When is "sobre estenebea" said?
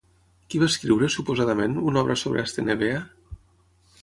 2.23-3.05